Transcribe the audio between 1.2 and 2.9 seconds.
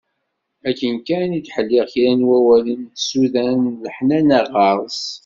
i d-ttḥelliɣ kra n wawalen